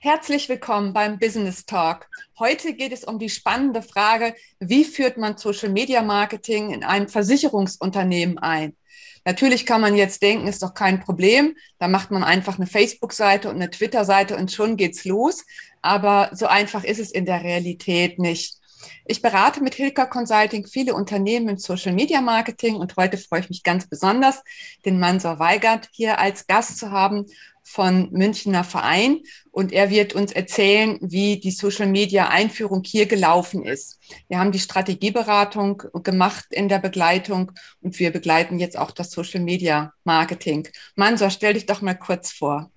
Herzlich 0.00 0.50
willkommen 0.50 0.92
beim 0.92 1.18
Business 1.18 1.64
Talk. 1.64 2.08
Heute 2.38 2.74
geht 2.74 2.92
es 2.92 3.04
um 3.04 3.18
die 3.18 3.30
spannende 3.30 3.80
Frage, 3.80 4.34
wie 4.60 4.84
führt 4.84 5.16
man 5.16 5.38
Social 5.38 5.70
Media 5.70 6.02
Marketing 6.02 6.70
in 6.70 6.84
ein 6.84 7.08
Versicherungsunternehmen 7.08 8.38
ein? 8.38 8.76
Natürlich 9.24 9.64
kann 9.64 9.80
man 9.80 9.96
jetzt 9.96 10.20
denken, 10.20 10.48
ist 10.48 10.62
doch 10.62 10.74
kein 10.74 11.00
Problem. 11.00 11.56
Da 11.78 11.88
macht 11.88 12.10
man 12.10 12.22
einfach 12.22 12.58
eine 12.58 12.66
Facebook-Seite 12.66 13.48
und 13.48 13.56
eine 13.56 13.70
Twitter-Seite 13.70 14.36
und 14.36 14.52
schon 14.52 14.76
geht's 14.76 15.06
los. 15.06 15.46
Aber 15.80 16.30
so 16.34 16.46
einfach 16.46 16.84
ist 16.84 17.00
es 17.00 17.10
in 17.10 17.24
der 17.24 17.42
Realität 17.42 18.18
nicht. 18.18 18.58
Ich 19.06 19.22
berate 19.22 19.62
mit 19.62 19.74
Hilka 19.74 20.04
Consulting 20.04 20.66
viele 20.66 20.94
Unternehmen 20.94 21.48
im 21.48 21.58
Social 21.58 21.92
Media 21.92 22.20
Marketing 22.20 22.76
und 22.76 22.96
heute 22.96 23.16
freue 23.16 23.40
ich 23.40 23.48
mich 23.48 23.62
ganz 23.62 23.88
besonders, 23.88 24.42
den 24.84 25.00
Mansor 25.00 25.38
Weigert 25.38 25.88
hier 25.92 26.18
als 26.18 26.46
Gast 26.46 26.78
zu 26.78 26.90
haben 26.90 27.26
von 27.66 28.10
Münchner 28.12 28.62
Verein 28.62 29.22
und 29.50 29.72
er 29.72 29.90
wird 29.90 30.14
uns 30.14 30.30
erzählen, 30.30 30.98
wie 31.02 31.40
die 31.40 31.50
Social 31.50 31.88
Media 31.88 32.28
Einführung 32.28 32.82
hier 32.84 33.06
gelaufen 33.06 33.64
ist. 33.64 33.98
Wir 34.28 34.38
haben 34.38 34.52
die 34.52 34.60
Strategieberatung 34.60 35.82
gemacht 36.04 36.46
in 36.50 36.68
der 36.68 36.78
Begleitung 36.78 37.50
und 37.80 37.98
wir 37.98 38.12
begleiten 38.12 38.60
jetzt 38.60 38.78
auch 38.78 38.92
das 38.92 39.10
Social 39.10 39.40
Media 39.40 39.92
Marketing. 40.04 40.68
Mansor, 40.94 41.30
stell 41.30 41.54
dich 41.54 41.66
doch 41.66 41.82
mal 41.82 41.94
kurz 41.94 42.30
vor. 42.30 42.70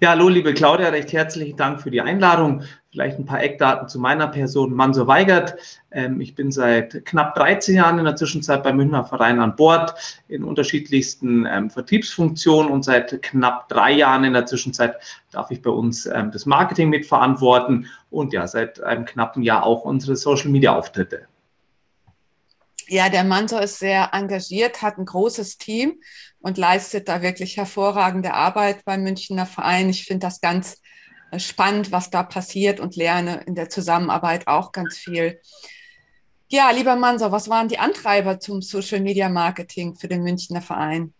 Ja, 0.00 0.10
hallo, 0.10 0.28
liebe 0.28 0.54
Claudia, 0.54 0.88
recht 0.88 1.12
herzlichen 1.12 1.56
Dank 1.56 1.82
für 1.82 1.90
die 1.90 2.00
Einladung. 2.00 2.64
Vielleicht 2.92 3.18
ein 3.18 3.24
paar 3.24 3.42
Eckdaten 3.42 3.88
zu 3.88 3.98
meiner 3.98 4.28
Person. 4.28 4.74
Manso 4.74 5.06
Weigert. 5.06 5.56
Ähm, 5.90 6.20
ich 6.20 6.34
bin 6.34 6.52
seit 6.52 7.06
knapp 7.06 7.34
13 7.36 7.76
Jahren 7.76 7.98
in 7.98 8.04
der 8.04 8.16
Zwischenzeit 8.16 8.62
beim 8.62 8.76
Münchner 8.76 9.06
Verein 9.06 9.40
an 9.40 9.56
Bord 9.56 9.94
in 10.28 10.44
unterschiedlichsten 10.44 11.46
ähm, 11.46 11.70
Vertriebsfunktionen 11.70 12.70
und 12.70 12.84
seit 12.84 13.22
knapp 13.22 13.70
drei 13.70 13.92
Jahren 13.92 14.24
in 14.24 14.34
der 14.34 14.44
Zwischenzeit 14.44 14.96
darf 15.30 15.50
ich 15.50 15.62
bei 15.62 15.70
uns 15.70 16.04
ähm, 16.04 16.32
das 16.32 16.44
Marketing 16.44 16.90
mitverantworten 16.90 17.88
und 18.10 18.34
ja, 18.34 18.46
seit 18.46 18.82
einem 18.82 19.06
knappen 19.06 19.42
Jahr 19.42 19.64
auch 19.64 19.86
unsere 19.86 20.14
Social 20.14 20.50
Media 20.50 20.76
Auftritte. 20.76 21.28
Ja, 22.88 23.08
der 23.08 23.24
Manso 23.24 23.58
ist 23.58 23.78
sehr 23.78 24.10
engagiert, 24.12 24.82
hat 24.82 24.98
ein 24.98 25.06
großes 25.06 25.56
Team 25.56 25.94
und 26.40 26.58
leistet 26.58 27.08
da 27.08 27.22
wirklich 27.22 27.56
hervorragende 27.56 28.34
Arbeit 28.34 28.84
beim 28.84 29.02
Münchner 29.02 29.46
Verein. 29.46 29.88
Ich 29.88 30.04
finde 30.04 30.26
das 30.26 30.42
ganz 30.42 30.76
spannend, 31.38 31.92
was 31.92 32.10
da 32.10 32.22
passiert 32.22 32.80
und 32.80 32.96
lerne 32.96 33.42
in 33.46 33.54
der 33.54 33.68
Zusammenarbeit 33.68 34.46
auch 34.46 34.72
ganz 34.72 34.98
viel. 34.98 35.40
Ja, 36.48 36.70
lieber 36.70 36.96
Manso, 36.96 37.32
was 37.32 37.48
waren 37.48 37.68
die 37.68 37.78
Antreiber 37.78 38.38
zum 38.38 38.60
Social 38.60 39.00
Media 39.00 39.28
Marketing 39.28 39.94
für 39.94 40.08
den 40.08 40.22
Münchner 40.22 40.60
Verein? 40.60 41.14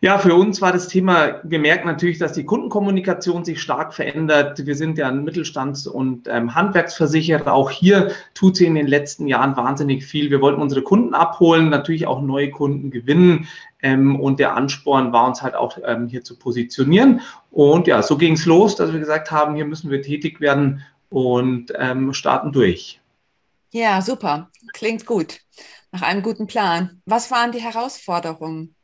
Ja, 0.00 0.18
für 0.18 0.36
uns 0.36 0.60
war 0.60 0.70
das 0.70 0.86
Thema, 0.86 1.40
wir 1.42 1.58
merken 1.58 1.88
natürlich, 1.88 2.18
dass 2.18 2.32
die 2.32 2.44
Kundenkommunikation 2.44 3.44
sich 3.44 3.60
stark 3.60 3.92
verändert. 3.92 4.64
Wir 4.64 4.76
sind 4.76 4.96
ja 4.96 5.08
ein 5.08 5.24
Mittelstands- 5.24 5.88
und 5.88 6.28
ähm, 6.28 6.54
Handwerksversicherer. 6.54 7.52
Auch 7.52 7.72
hier 7.72 8.12
tut 8.32 8.56
sie 8.56 8.66
in 8.66 8.76
den 8.76 8.86
letzten 8.86 9.26
Jahren 9.26 9.56
wahnsinnig 9.56 10.06
viel. 10.06 10.30
Wir 10.30 10.40
wollten 10.40 10.62
unsere 10.62 10.82
Kunden 10.82 11.14
abholen, 11.14 11.68
natürlich 11.68 12.06
auch 12.06 12.22
neue 12.22 12.52
Kunden 12.52 12.92
gewinnen. 12.92 13.48
Ähm, 13.82 14.20
und 14.20 14.38
der 14.38 14.54
Ansporn 14.54 15.12
war 15.12 15.26
uns 15.26 15.42
halt 15.42 15.56
auch 15.56 15.76
ähm, 15.84 16.06
hier 16.06 16.22
zu 16.22 16.38
positionieren. 16.38 17.20
Und 17.50 17.88
ja, 17.88 18.00
so 18.00 18.16
ging 18.16 18.34
es 18.34 18.46
los, 18.46 18.76
dass 18.76 18.92
wir 18.92 19.00
gesagt 19.00 19.32
haben, 19.32 19.56
hier 19.56 19.64
müssen 19.64 19.90
wir 19.90 20.00
tätig 20.00 20.40
werden 20.40 20.84
und 21.10 21.72
ähm, 21.76 22.12
starten 22.12 22.52
durch. 22.52 23.00
Ja, 23.72 24.00
super. 24.00 24.48
Klingt 24.72 25.06
gut. 25.06 25.40
Nach 25.90 26.02
einem 26.02 26.22
guten 26.22 26.46
Plan. 26.46 27.02
Was 27.04 27.32
waren 27.32 27.50
die 27.50 27.60
Herausforderungen? 27.60 28.76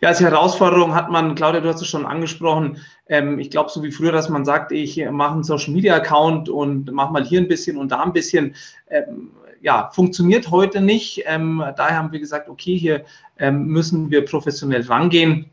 Ja, 0.00 0.08
als 0.08 0.20
Herausforderung 0.20 0.94
hat 0.94 1.10
man, 1.10 1.34
Claudia, 1.34 1.60
du 1.60 1.68
hast 1.68 1.80
es 1.80 1.88
schon 1.88 2.06
angesprochen, 2.06 2.78
ähm, 3.08 3.38
ich 3.38 3.50
glaube, 3.50 3.70
so 3.70 3.82
wie 3.82 3.92
früher, 3.92 4.12
dass 4.12 4.28
man 4.28 4.44
sagt, 4.44 4.72
ich 4.72 5.04
mache 5.10 5.34
einen 5.34 5.44
Social 5.44 5.72
Media 5.72 5.94
Account 5.94 6.48
und 6.48 6.90
mache 6.92 7.12
mal 7.12 7.24
hier 7.24 7.40
ein 7.40 7.48
bisschen 7.48 7.76
und 7.76 7.92
da 7.92 8.02
ein 8.02 8.12
bisschen. 8.12 8.54
Ähm, 8.90 9.30
ja, 9.62 9.90
funktioniert 9.92 10.50
heute 10.50 10.80
nicht. 10.80 11.22
Ähm, 11.26 11.64
daher 11.76 11.96
haben 11.96 12.12
wir 12.12 12.20
gesagt, 12.20 12.48
okay, 12.48 12.76
hier 12.76 13.04
ähm, 13.38 13.66
müssen 13.66 14.10
wir 14.10 14.24
professionell 14.24 14.82
rangehen. 14.82 15.50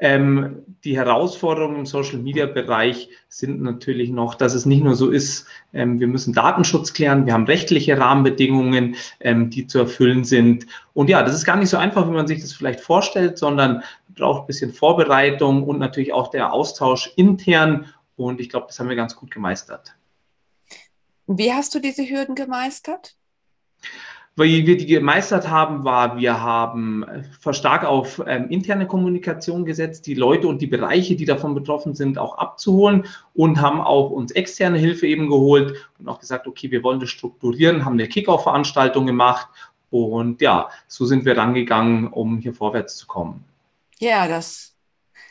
Ähm, 0.00 0.62
die 0.84 0.96
Herausforderungen 0.96 1.80
im 1.80 1.86
Social-Media-Bereich 1.86 3.08
sind 3.28 3.60
natürlich 3.62 4.10
noch, 4.10 4.36
dass 4.36 4.54
es 4.54 4.64
nicht 4.64 4.84
nur 4.84 4.94
so 4.94 5.10
ist, 5.10 5.46
ähm, 5.72 5.98
wir 5.98 6.06
müssen 6.06 6.32
Datenschutz 6.32 6.92
klären, 6.92 7.26
wir 7.26 7.32
haben 7.32 7.46
rechtliche 7.46 7.98
Rahmenbedingungen, 7.98 8.94
ähm, 9.18 9.50
die 9.50 9.66
zu 9.66 9.80
erfüllen 9.80 10.22
sind. 10.22 10.66
Und 10.94 11.10
ja, 11.10 11.24
das 11.24 11.34
ist 11.34 11.44
gar 11.44 11.56
nicht 11.56 11.70
so 11.70 11.76
einfach, 11.76 12.06
wie 12.08 12.14
man 12.14 12.28
sich 12.28 12.40
das 12.40 12.52
vielleicht 12.52 12.80
vorstellt, 12.80 13.38
sondern 13.38 13.82
braucht 14.14 14.42
ein 14.42 14.46
bisschen 14.46 14.72
Vorbereitung 14.72 15.64
und 15.64 15.80
natürlich 15.80 16.12
auch 16.12 16.28
der 16.28 16.52
Austausch 16.52 17.12
intern. 17.16 17.86
Und 18.16 18.40
ich 18.40 18.48
glaube, 18.48 18.66
das 18.68 18.78
haben 18.78 18.88
wir 18.88 18.96
ganz 18.96 19.16
gut 19.16 19.32
gemeistert. 19.32 19.96
Wie 21.26 21.52
hast 21.52 21.74
du 21.74 21.80
diese 21.80 22.08
Hürden 22.08 22.36
gemeistert? 22.36 23.16
Wie 24.40 24.66
wir 24.68 24.76
die 24.76 24.86
gemeistert 24.86 25.48
haben, 25.48 25.82
war, 25.82 26.16
wir 26.16 26.40
haben 26.40 27.04
verstark 27.40 27.84
auf 27.84 28.22
ähm, 28.24 28.48
interne 28.50 28.86
Kommunikation 28.86 29.64
gesetzt, 29.64 30.06
die 30.06 30.14
Leute 30.14 30.46
und 30.46 30.62
die 30.62 30.68
Bereiche, 30.68 31.16
die 31.16 31.24
davon 31.24 31.56
betroffen 31.56 31.96
sind, 31.96 32.18
auch 32.18 32.38
abzuholen 32.38 33.06
und 33.34 33.60
haben 33.60 33.80
auch 33.80 34.10
uns 34.10 34.30
externe 34.30 34.78
Hilfe 34.78 35.08
eben 35.08 35.28
geholt 35.28 35.90
und 35.98 36.08
auch 36.08 36.20
gesagt, 36.20 36.46
okay, 36.46 36.70
wir 36.70 36.84
wollen 36.84 37.00
das 37.00 37.10
strukturieren, 37.10 37.84
haben 37.84 37.94
eine 37.94 38.06
Kickoff-Veranstaltung 38.06 39.06
gemacht 39.06 39.48
und 39.90 40.40
ja, 40.40 40.70
so 40.86 41.04
sind 41.04 41.24
wir 41.24 41.36
rangegangen, 41.36 42.06
um 42.06 42.38
hier 42.38 42.54
vorwärts 42.54 42.96
zu 42.96 43.08
kommen. 43.08 43.44
Ja, 43.98 44.28
das 44.28 44.76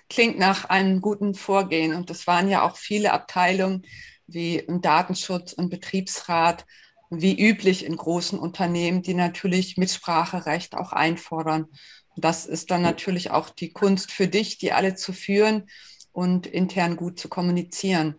klingt 0.10 0.38
nach 0.38 0.66
einem 0.66 1.00
guten 1.00 1.34
Vorgehen 1.34 1.96
und 1.96 2.10
das 2.10 2.28
waren 2.28 2.50
ja 2.50 2.64
auch 2.64 2.76
viele 2.76 3.14
Abteilungen 3.14 3.86
wie 4.28 4.66
Datenschutz 4.68 5.54
und 5.54 5.70
Betriebsrat 5.70 6.66
wie 7.10 7.40
üblich 7.40 7.86
in 7.86 7.96
großen 7.96 8.40
Unternehmen, 8.40 9.02
die 9.02 9.14
natürlich 9.14 9.78
Mitspracherecht 9.78 10.76
auch 10.76 10.92
einfordern. 10.94 11.68
das 12.16 12.46
ist 12.46 12.72
dann 12.72 12.82
natürlich 12.82 13.32
auch 13.32 13.50
die 13.50 13.72
Kunst 13.72 14.12
für 14.12 14.28
dich, 14.28 14.58
die 14.58 14.74
alle 14.74 14.96
zu 14.96 15.14
führen 15.14 15.70
und 16.12 16.48
intern 16.48 16.98
gut 16.98 17.20
zu 17.20 17.30
kommunizieren. 17.30 18.16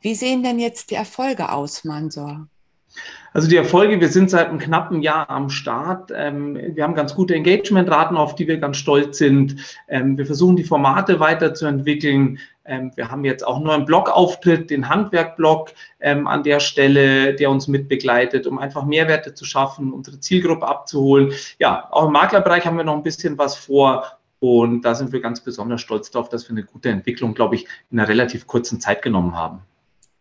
Wie 0.00 0.14
sehen 0.14 0.42
denn 0.42 0.58
jetzt 0.58 0.90
die 0.90 0.94
Erfolge 0.94 1.52
aus, 1.52 1.84
Mansor? 1.84 2.48
Also 3.34 3.48
die 3.48 3.56
Erfolge, 3.56 4.00
wir 4.00 4.08
sind 4.08 4.28
seit 4.28 4.48
einem 4.48 4.58
knappen 4.58 5.00
Jahr 5.00 5.30
am 5.30 5.48
Start. 5.48 6.12
Ähm, 6.14 6.58
wir 6.74 6.84
haben 6.84 6.94
ganz 6.94 7.14
gute 7.14 7.34
Engagementraten, 7.34 8.16
auf 8.16 8.34
die 8.34 8.46
wir 8.46 8.58
ganz 8.58 8.76
stolz 8.76 9.18
sind. 9.18 9.56
Ähm, 9.88 10.18
wir 10.18 10.26
versuchen 10.26 10.56
die 10.56 10.64
Formate 10.64 11.18
weiterzuentwickeln. 11.18 12.38
Ähm, 12.64 12.92
wir 12.94 13.10
haben 13.10 13.24
jetzt 13.24 13.46
auch 13.46 13.56
einen 13.56 13.64
neuen 13.64 13.84
Blogauftritt, 13.86 14.70
den 14.70 14.88
Handwerk-Blog 14.88 15.72
an 16.00 16.42
der 16.42 16.58
Stelle, 16.58 17.34
der 17.34 17.48
uns 17.48 17.68
mitbegleitet, 17.68 18.48
um 18.48 18.58
einfach 18.58 18.84
Mehrwerte 18.84 19.34
zu 19.34 19.44
schaffen, 19.44 19.92
unsere 19.92 20.18
Zielgruppe 20.18 20.66
abzuholen. 20.66 21.32
Ja, 21.60 21.86
auch 21.92 22.06
im 22.06 22.12
Maklerbereich 22.12 22.66
haben 22.66 22.76
wir 22.76 22.82
noch 22.82 22.96
ein 22.96 23.04
bisschen 23.04 23.38
was 23.38 23.54
vor. 23.54 24.18
Und 24.40 24.82
da 24.82 24.96
sind 24.96 25.12
wir 25.12 25.20
ganz 25.20 25.40
besonders 25.40 25.80
stolz 25.80 26.10
darauf, 26.10 26.28
dass 26.28 26.48
wir 26.48 26.56
eine 26.56 26.64
gute 26.64 26.88
Entwicklung, 26.88 27.34
glaube 27.34 27.54
ich, 27.54 27.68
in 27.92 28.00
einer 28.00 28.08
relativ 28.08 28.48
kurzen 28.48 28.80
Zeit 28.80 29.00
genommen 29.00 29.36
haben. 29.36 29.60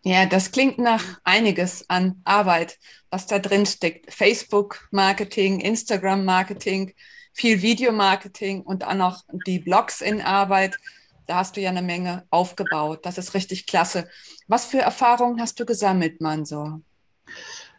Ja, 0.03 0.25
das 0.25 0.51
klingt 0.51 0.79
nach 0.79 1.03
einiges 1.23 1.87
an 1.89 2.21
Arbeit, 2.23 2.79
was 3.11 3.27
da 3.27 3.37
drin 3.37 3.67
steckt. 3.67 4.11
Facebook-Marketing, 4.11 5.59
Instagram-Marketing, 5.59 6.93
viel 7.33 7.61
Videomarketing 7.61 8.61
und 8.61 8.81
dann 8.81 8.97
noch 8.97 9.23
die 9.45 9.59
Blogs 9.59 10.01
in 10.01 10.21
Arbeit. 10.21 10.77
Da 11.27 11.35
hast 11.35 11.55
du 11.55 11.61
ja 11.61 11.69
eine 11.69 11.83
Menge 11.83 12.25
aufgebaut. 12.31 13.05
Das 13.05 13.19
ist 13.19 13.35
richtig 13.35 13.67
klasse. 13.67 14.09
Was 14.47 14.65
für 14.65 14.79
Erfahrungen 14.79 15.39
hast 15.39 15.59
du 15.59 15.65
gesammelt, 15.65 16.19
Mansor? 16.19 16.81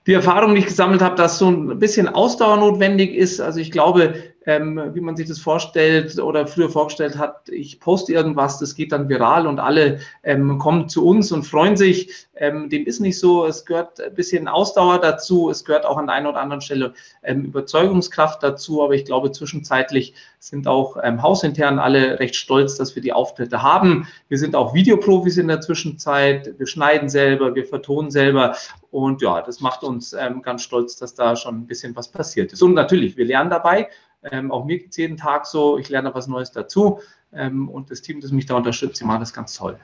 Die 0.06 0.14
Erfahrung, 0.14 0.54
die 0.54 0.60
ich 0.60 0.66
gesammelt 0.66 1.02
habe, 1.02 1.16
dass 1.16 1.38
so 1.38 1.50
ein 1.50 1.78
bisschen 1.78 2.08
Ausdauer 2.08 2.56
notwendig 2.56 3.14
ist. 3.14 3.40
Also 3.40 3.58
ich 3.58 3.72
glaube, 3.72 4.31
ähm, 4.46 4.90
wie 4.92 5.00
man 5.00 5.16
sich 5.16 5.28
das 5.28 5.38
vorstellt 5.38 6.18
oder 6.18 6.46
früher 6.46 6.68
vorgestellt 6.68 7.16
hat, 7.18 7.48
ich 7.48 7.80
poste 7.80 8.12
irgendwas, 8.12 8.58
das 8.58 8.74
geht 8.74 8.92
dann 8.92 9.08
viral 9.08 9.46
und 9.46 9.60
alle 9.60 10.00
ähm, 10.22 10.58
kommen 10.58 10.88
zu 10.88 11.06
uns 11.06 11.32
und 11.32 11.44
freuen 11.44 11.76
sich. 11.76 12.26
Ähm, 12.34 12.68
dem 12.70 12.86
ist 12.86 13.00
nicht 13.00 13.18
so. 13.18 13.46
Es 13.46 13.64
gehört 13.64 14.00
ein 14.00 14.14
bisschen 14.14 14.48
Ausdauer 14.48 14.98
dazu. 15.00 15.50
Es 15.50 15.64
gehört 15.64 15.86
auch 15.86 15.96
an 15.96 16.06
der 16.06 16.16
einen 16.16 16.26
oder 16.26 16.40
anderen 16.40 16.60
Stelle 16.60 16.94
ähm, 17.22 17.44
Überzeugungskraft 17.44 18.42
dazu. 18.42 18.82
Aber 18.82 18.94
ich 18.94 19.04
glaube, 19.04 19.30
zwischenzeitlich 19.30 20.14
sind 20.38 20.66
auch 20.66 20.96
ähm, 21.02 21.22
hausintern 21.22 21.78
alle 21.78 22.18
recht 22.18 22.34
stolz, 22.34 22.76
dass 22.76 22.96
wir 22.96 23.02
die 23.02 23.12
Auftritte 23.12 23.62
haben. 23.62 24.08
Wir 24.28 24.38
sind 24.38 24.56
auch 24.56 24.74
Videoprofis 24.74 25.36
in 25.36 25.48
der 25.48 25.60
Zwischenzeit. 25.60 26.58
Wir 26.58 26.66
schneiden 26.66 27.08
selber, 27.08 27.54
wir 27.54 27.64
vertonen 27.64 28.10
selber. 28.10 28.56
Und 28.90 29.22
ja, 29.22 29.40
das 29.40 29.60
macht 29.60 29.84
uns 29.84 30.12
ähm, 30.12 30.42
ganz 30.42 30.62
stolz, 30.62 30.96
dass 30.96 31.14
da 31.14 31.36
schon 31.36 31.60
ein 31.60 31.66
bisschen 31.66 31.94
was 31.94 32.08
passiert 32.08 32.52
ist. 32.52 32.62
Und 32.62 32.74
natürlich, 32.74 33.16
wir 33.16 33.24
lernen 33.24 33.50
dabei. 33.50 33.88
Ähm, 34.30 34.52
auch 34.52 34.64
mir 34.64 34.78
geht 34.78 34.90
es 34.90 34.96
jeden 34.96 35.16
Tag 35.16 35.46
so, 35.46 35.78
ich 35.78 35.88
lerne 35.88 36.14
was 36.14 36.26
Neues 36.26 36.52
dazu 36.52 37.00
ähm, 37.32 37.68
und 37.68 37.90
das 37.90 38.02
Team, 38.02 38.20
das 38.20 38.30
mich 38.30 38.46
da 38.46 38.54
unterstützt, 38.54 39.00
die 39.00 39.04
machen 39.04 39.20
das 39.20 39.32
ganz 39.32 39.54
toll. 39.54 39.78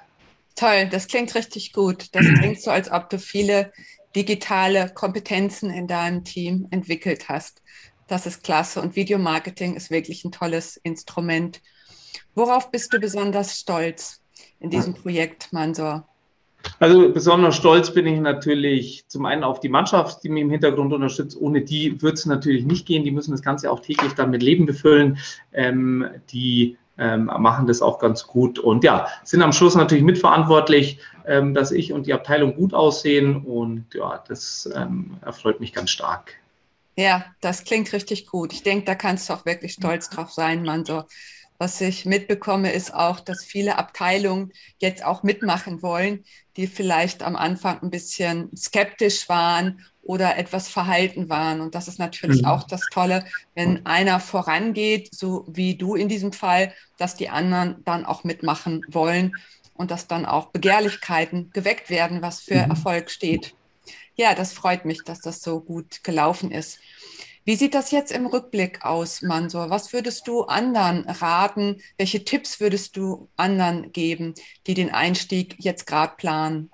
Toll, 0.55 0.89
das 0.91 1.07
klingt 1.07 1.35
richtig 1.35 1.73
gut. 1.73 2.15
Das 2.15 2.25
klingt 2.25 2.61
so, 2.61 2.71
als 2.71 2.91
ob 2.91 3.11
du 3.11 3.19
viele 3.19 3.73
digitale 4.17 4.89
Kompetenzen 4.93 5.71
in 5.71 5.87
deinem 5.87 6.25
Team 6.25 6.67
entwickelt 6.71 7.29
hast. 7.29 7.63
Das 8.09 8.27
ist 8.27 8.43
klasse 8.43 8.81
und 8.81 8.97
Videomarketing 8.97 9.75
ist 9.77 9.91
wirklich 9.91 10.25
ein 10.25 10.33
tolles 10.33 10.77
Instrument. 10.79 11.61
Worauf 12.35 12.71
bist 12.71 12.93
du 12.93 12.99
besonders 12.99 13.59
stolz? 13.59 14.21
in 14.61 14.71
diesem 14.71 14.95
Projekt, 14.95 15.53
Mansor? 15.53 16.09
Also 16.81 17.13
besonders 17.13 17.57
stolz 17.57 17.93
bin 17.93 18.07
ich 18.07 18.21
natürlich 18.21 19.05
zum 19.09 19.27
einen 19.27 19.45
auf 19.45 19.61
die 19.61 19.69
Mannschaft, 19.69 20.23
die 20.23 20.29
mich 20.29 20.43
im 20.43 20.51
Hintergrund 20.51 20.93
unterstützt. 20.93 21.37
Ohne 21.41 21.63
die 21.63 22.01
wird 22.03 22.19
es 22.19 22.27
natürlich 22.27 22.65
nicht 22.65 22.87
gehen. 22.87 23.05
Die 23.05 23.11
müssen 23.11 23.31
das 23.33 23.43
Ganze 23.43 23.71
auch 23.71 23.81
täglich 23.81 24.13
dann 24.15 24.31
mit 24.31 24.43
Leben 24.43 24.67
befüllen. 24.67 25.19
Ähm, 25.53 26.07
die 26.31 26.77
ähm, 26.99 27.27
machen 27.27 27.67
das 27.67 27.81
auch 27.81 27.99
ganz 28.01 28.27
gut 28.27 28.59
und 28.59 28.83
ja, 28.83 29.07
sind 29.23 29.41
am 29.43 29.53
Schluss 29.53 29.77
natürlich 29.77 30.03
mitverantwortlich, 30.03 30.99
ähm, 31.27 31.55
dass 31.55 31.71
ich 31.71 31.93
und 31.93 32.07
die 32.07 32.13
Abteilung 32.13 32.57
gut 32.57 32.75
aussehen 32.75 33.37
und 33.45 33.87
ja, 33.95 34.23
das 34.27 34.69
ähm, 34.75 35.17
erfreut 35.25 35.61
mich 35.61 35.73
ganz 35.73 35.91
stark. 35.91 36.35
Ja, 36.97 37.25
das 37.41 37.63
klingt 37.63 37.93
richtig 37.93 38.27
gut. 38.27 38.53
Ich 38.53 38.65
denke, 38.65 38.85
da 38.85 38.97
kannst 38.97 39.29
du 39.29 39.35
auch 39.35 39.47
wirklich 39.47 39.75
stolz 39.75 40.11
drauf 40.11 40.33
sein, 40.33 40.65
Manso. 40.65 41.05
Was 41.59 41.81
ich 41.81 42.05
mitbekomme, 42.05 42.73
ist 42.73 42.95
auch, 42.95 43.19
dass 43.19 43.45
viele 43.45 43.79
Abteilungen 43.79 44.53
jetzt 44.79 45.05
auch 45.05 45.25
mitmachen 45.25 45.83
wollen, 45.83 46.25
die 46.57 46.69
vielleicht 46.69 47.25
am 47.25 47.35
Anfang 47.35 47.83
ein 47.83 47.91
bisschen 47.91 48.49
skeptisch 48.57 49.29
waren 49.29 49.85
oder 50.03 50.39
etwas 50.39 50.69
verhalten 50.69 51.29
waren. 51.29 51.61
Und 51.61 51.75
das 51.75 51.89
ist 51.89 51.99
natürlich 51.99 52.43
mhm. 52.43 52.49
auch 52.49 52.63
das 52.63 52.83
Tolle, 52.93 53.25
wenn 53.57 53.85
einer 53.87 54.21
vorangeht, 54.21 55.13
so 55.13 55.45
wie 55.49 55.75
du 55.75 55.97
in 55.97 56.09
diesem 56.09 56.33
Fall, 56.33 56.73
dass 56.97 57.17
die 57.17 57.29
anderen 57.29 57.83
dann 57.85 58.07
auch 58.07 58.23
mitmachen 58.23 58.87
wollen 58.89 59.37
und 59.75 59.91
dass 59.91 60.07
dann 60.07 60.27
auch 60.27 60.47
Begehrlichkeiten 60.47 61.51
geweckt 61.53 61.91
werden, 61.91 62.23
was 62.23 62.41
für 62.41 62.65
mhm. 62.65 62.71
Erfolg 62.71 63.11
steht. 63.11 63.55
Ja, 64.15 64.35
das 64.35 64.53
freut 64.53 64.85
mich, 64.85 65.05
dass 65.05 65.21
das 65.21 65.43
so 65.43 65.61
gut 65.61 66.03
gelaufen 66.05 66.53
ist. 66.53 66.79
Wie 67.49 67.57
sieht 67.57 67.75
das 67.75 67.93
jetzt 67.93 68.13
im 68.13 68.27
Rückblick 68.27 68.85
aus, 68.85 69.23
Mansur? 69.23 69.71
Was 69.71 69.95
würdest 69.95 70.29
du 70.29 70.43
anderen 70.43 71.07
raten? 71.09 71.77
Welche 71.97 72.23
Tipps 72.23 72.61
würdest 72.61 72.95
du 72.99 73.31
anderen 73.39 73.91
geben, 73.93 74.35
die 74.67 74.75
den 74.75 74.93
Einstieg 74.93 75.57
jetzt 75.57 75.87
gerade 75.87 76.13
planen? 76.19 76.69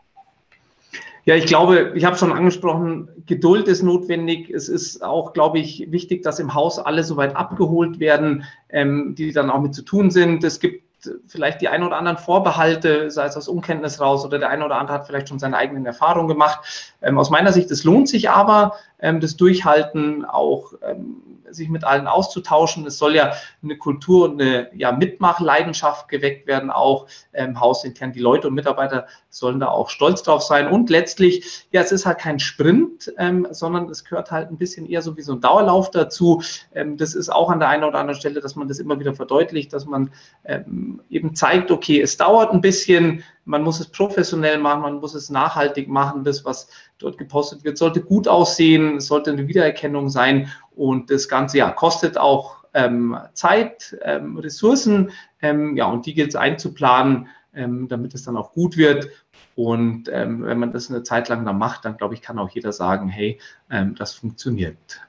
Ja, 1.27 1.37
ich 1.37 1.47
glaube, 1.47 1.93
ich 1.95 2.05
habe 2.05 2.17
schon 2.17 2.33
angesprochen, 2.33 3.09
Geduld 3.25 3.69
ist 3.69 3.85
notwendig. 3.85 4.51
Es 4.51 4.69
ist 4.69 5.05
auch, 5.05 5.33
glaube 5.33 5.61
ich, 5.61 5.93
wichtig, 5.93 6.25
dass 6.25 6.41
im 6.41 6.55
Haus 6.55 6.81
alle 6.81 7.05
soweit 7.05 7.37
abgeholt 7.37 8.01
werden, 8.01 8.43
ähm, 8.69 9.15
die 9.15 9.31
dann 9.31 9.51
auch 9.51 9.61
mit 9.61 9.77
zu 9.77 9.83
tun 9.83 10.11
sind. 10.11 10.43
Es 10.43 10.59
gibt 10.59 10.83
vielleicht 11.27 11.61
die 11.61 11.69
ein 11.69 11.83
oder 11.83 11.97
anderen 11.97 12.19
Vorbehalte, 12.19 13.11
sei 13.11 13.27
es 13.27 13.37
aus 13.37 13.49
Unkenntnis 13.49 14.01
raus 14.01 14.25
oder 14.25 14.39
der 14.39 14.49
eine 14.51 14.65
oder 14.65 14.77
andere 14.77 14.99
hat 14.99 15.07
vielleicht 15.07 15.29
schon 15.29 15.39
seine 15.39 15.57
eigenen 15.57 15.87
Erfahrungen 15.87 16.29
gemacht. 16.29 16.95
Ähm, 17.03 17.19
aus 17.19 17.31
meiner 17.31 17.53
Sicht, 17.53 17.71
es 17.71 17.85
lohnt 17.85 18.09
sich 18.09 18.31
aber, 18.31 18.75
das 19.13 19.37
Durchhalten 19.37 20.25
auch 20.25 20.73
ähm, 20.83 21.23
sich 21.51 21.69
mit 21.69 21.85
allen 21.85 22.07
auszutauschen. 22.07 22.87
Es 22.87 22.99
soll 22.99 23.15
ja 23.15 23.33
eine 23.63 23.77
Kultur 23.77 24.25
und 24.29 24.41
eine 24.41 24.71
ja, 24.75 24.93
Mitmachleidenschaft 24.93 26.09
geweckt 26.09 26.47
werden, 26.47 26.71
auch 26.71 27.07
ähm, 27.33 27.61
hausintern. 27.61 28.13
Die 28.13 28.21
Leute 28.21 28.49
und 28.49 28.55
Mitarbeiter 28.55 29.07
sollen 29.31 29.61
da 29.61 29.69
auch 29.69 29.89
stolz 29.89 30.23
drauf 30.23 30.43
sein. 30.43 30.69
Und 30.69 30.91
letztlich, 30.91 31.67
ja, 31.71 31.83
es 31.83 31.93
ist 31.93 32.07
halt 32.07 32.19
kein 32.19 32.39
Sprint, 32.39 33.13
ähm, 33.19 33.47
sondern 33.51 33.89
es 33.89 34.05
gehört 34.05 34.31
halt 34.31 34.51
ein 34.51 34.59
bisschen 34.59 34.89
eher 34.89 35.03
so 35.03 35.17
wie 35.17 35.23
so 35.23 35.33
ein 35.33 35.41
Dauerlauf 35.41 35.91
dazu. 35.91 36.43
Ähm, 36.75 36.97
das 36.97 37.15
ist 37.15 37.29
auch 37.29 37.51
an 37.51 37.61
der 37.61 37.69
einen 37.69 37.85
oder 37.85 37.99
anderen 37.99 38.19
Stelle, 38.19 38.41
dass 38.41 38.57
man 38.57 38.69
das 38.69 38.79
immer 38.79 38.99
wieder 38.99 39.15
verdeutlicht, 39.15 39.73
dass 39.73 39.87
man 39.87 40.11
ähm, 40.45 41.01
eben 41.11 41.35
zeigt, 41.35 41.71
okay, 41.71 42.01
es 42.01 42.17
dauert 42.17 42.53
ein 42.53 42.61
bisschen, 42.61 43.23
man 43.45 43.63
muss 43.63 43.81
es 43.81 43.89
professionell 43.89 44.59
machen, 44.59 44.83
man 44.83 45.01
muss 45.01 45.15
es 45.15 45.31
nachhaltig 45.31 45.89
machen. 45.89 46.25
Das, 46.25 46.45
was 46.45 46.69
dort 46.99 47.19
gepostet 47.19 47.65
wird, 47.65 47.79
sollte 47.79 48.01
gut 48.01 48.29
aussehen, 48.29 49.01
sollte 49.01 49.33
eine 49.33 49.49
Wiedererkennung 49.49 50.09
sein 50.09 50.51
und 50.75 51.11
das 51.11 51.29
Ganze 51.29 51.59
ja 51.59 51.71
kostet 51.71 52.19
auch 52.19 52.65
ähm, 52.75 53.17
Zeit, 53.35 53.97
ähm, 54.03 54.37
Ressourcen, 54.37 55.13
ähm, 55.41 55.77
ja, 55.77 55.87
und 55.87 56.07
die 56.07 56.15
gilt 56.15 56.31
es 56.31 56.37
einzuplanen, 56.37 57.29
ähm, 57.55 57.89
damit 57.89 58.15
es 58.15 58.25
dann 58.25 58.37
auch 58.37 58.53
gut 58.53 58.77
wird. 58.77 59.09
Und 59.55 60.09
ähm, 60.09 60.43
wenn 60.43 60.59
man 60.59 60.73
das 60.73 60.91
eine 60.91 61.05
Zeit 61.05 61.29
lang 61.29 61.45
dann 61.45 61.59
macht, 61.59 61.85
dann 61.85 61.97
glaube 61.97 62.15
ich, 62.15 62.23
kann 62.23 62.39
auch 62.39 62.51
jeder 62.51 62.73
sagen, 62.73 63.09
hey, 63.09 63.39
ähm, 63.71 63.95
das 63.95 64.13
funktioniert. 64.13 65.01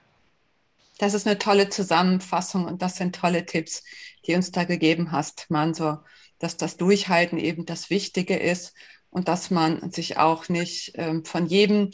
Das 1.00 1.14
ist 1.14 1.28
eine 1.28 1.40
tolle 1.40 1.70
Zusammenfassung 1.70 2.66
und 2.66 2.82
das 2.82 2.98
sind 2.98 3.16
tolle 3.16 3.46
Tipps, 3.46 3.84
die 4.28 4.36
uns 4.36 4.52
da 4.52 4.64
gegeben 4.64 5.12
hast, 5.12 5.48
Mansur, 5.50 6.06
dass 6.40 6.58
das 6.58 6.78
Durchhalten 6.78 7.38
eben 7.38 7.66
das 7.66 7.90
Wichtige 7.90 8.36
ist 8.36 8.74
und 9.10 9.28
dass 9.28 9.52
man 9.52 9.92
sich 9.92 10.18
auch 10.18 10.50
nicht 10.50 10.94
ähm, 10.96 11.24
von 11.26 11.46
jedem 11.48 11.92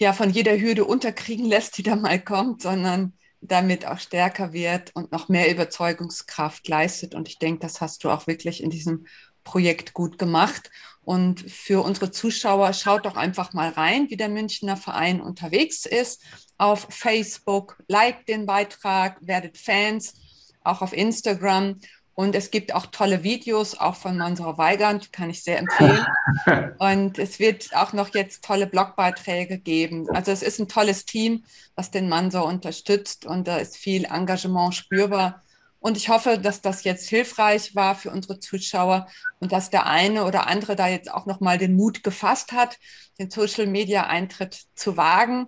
ja 0.00 0.12
von 0.12 0.30
jeder 0.30 0.58
Hürde 0.58 0.84
unterkriegen 0.84 1.44
lässt, 1.44 1.76
die 1.78 1.82
da 1.82 1.94
mal 1.94 2.18
kommt, 2.18 2.62
sondern 2.62 3.12
damit 3.42 3.86
auch 3.86 3.98
stärker 3.98 4.52
wird 4.52 4.90
und 4.94 5.12
noch 5.12 5.28
mehr 5.28 5.50
Überzeugungskraft 5.50 6.66
leistet. 6.68 7.14
Und 7.14 7.28
ich 7.28 7.38
denke, 7.38 7.60
das 7.60 7.80
hast 7.80 8.04
du 8.04 8.10
auch 8.10 8.26
wirklich 8.26 8.62
in 8.62 8.70
diesem 8.70 9.06
Projekt 9.44 9.94
gut 9.94 10.18
gemacht. 10.18 10.70
Und 11.02 11.40
für 11.40 11.82
unsere 11.82 12.10
Zuschauer, 12.10 12.72
schaut 12.72 13.06
doch 13.06 13.16
einfach 13.16 13.52
mal 13.52 13.70
rein, 13.70 14.10
wie 14.10 14.16
der 14.16 14.28
Münchner 14.28 14.76
Verein 14.76 15.20
unterwegs 15.20 15.86
ist. 15.86 16.22
Auf 16.58 16.86
Facebook, 16.90 17.82
liked 17.88 18.28
den 18.28 18.46
Beitrag, 18.46 19.16
werdet 19.20 19.56
Fans, 19.56 20.14
auch 20.62 20.82
auf 20.82 20.92
Instagram. 20.92 21.80
Und 22.20 22.34
es 22.34 22.50
gibt 22.50 22.74
auch 22.74 22.84
tolle 22.84 23.22
Videos, 23.22 23.78
auch 23.78 23.96
von 23.96 24.18
Mansura 24.18 24.58
Weigand, 24.58 25.10
kann 25.10 25.30
ich 25.30 25.42
sehr 25.42 25.58
empfehlen. 25.58 26.04
Und 26.78 27.18
es 27.18 27.38
wird 27.38 27.74
auch 27.74 27.94
noch 27.94 28.14
jetzt 28.14 28.44
tolle 28.44 28.66
Blogbeiträge 28.66 29.56
geben. 29.56 30.06
Also 30.10 30.30
es 30.30 30.42
ist 30.42 30.58
ein 30.58 30.68
tolles 30.68 31.06
Team, 31.06 31.44
was 31.76 31.90
den 31.90 32.10
Mansur 32.10 32.44
unterstützt 32.44 33.24
und 33.24 33.48
da 33.48 33.56
ist 33.56 33.78
viel 33.78 34.04
Engagement 34.04 34.74
spürbar. 34.74 35.42
Und 35.78 35.96
ich 35.96 36.10
hoffe, 36.10 36.36
dass 36.36 36.60
das 36.60 36.84
jetzt 36.84 37.08
hilfreich 37.08 37.74
war 37.74 37.94
für 37.94 38.10
unsere 38.10 38.38
Zuschauer 38.38 39.08
und 39.38 39.50
dass 39.50 39.70
der 39.70 39.86
eine 39.86 40.26
oder 40.26 40.46
andere 40.46 40.76
da 40.76 40.88
jetzt 40.88 41.10
auch 41.10 41.24
nochmal 41.24 41.56
den 41.56 41.74
Mut 41.74 42.04
gefasst 42.04 42.52
hat, 42.52 42.76
den 43.18 43.30
Social-Media-Eintritt 43.30 44.60
zu 44.74 44.98
wagen. 44.98 45.46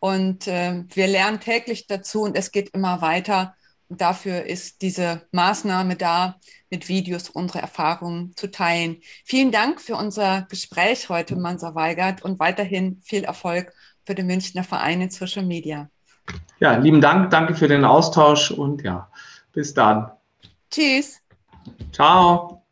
Und 0.00 0.48
äh, 0.48 0.82
wir 0.92 1.06
lernen 1.06 1.38
täglich 1.38 1.86
dazu 1.86 2.22
und 2.22 2.36
es 2.36 2.50
geht 2.50 2.70
immer 2.70 3.02
weiter. 3.02 3.54
Dafür 3.88 4.44
ist 4.44 4.82
diese 4.82 5.22
Maßnahme 5.32 5.96
da, 5.96 6.36
mit 6.70 6.88
Videos 6.88 7.30
unsere 7.30 7.60
Erfahrungen 7.60 8.36
zu 8.36 8.50
teilen. 8.50 8.98
Vielen 9.24 9.50
Dank 9.50 9.80
für 9.80 9.96
unser 9.96 10.42
Gespräch 10.50 11.08
heute, 11.08 11.36
Mansa 11.36 11.74
Weigert, 11.74 12.22
und 12.22 12.38
weiterhin 12.38 13.00
viel 13.02 13.24
Erfolg 13.24 13.72
für 14.04 14.14
den 14.14 14.26
Münchner 14.26 14.64
Verein 14.64 15.00
in 15.00 15.10
Social 15.10 15.44
Media. 15.44 15.88
Ja, 16.60 16.76
lieben 16.76 17.00
Dank, 17.00 17.30
danke 17.30 17.54
für 17.54 17.68
den 17.68 17.84
Austausch 17.84 18.50
und 18.50 18.82
ja, 18.82 19.10
bis 19.52 19.72
dann. 19.72 20.10
Tschüss. 20.70 21.22
Ciao. 21.92 22.62